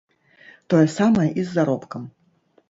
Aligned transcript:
Тое 0.73 0.87
самае 0.93 1.27
і 1.43 1.45
з 1.51 1.53
заробкам. 1.59 2.09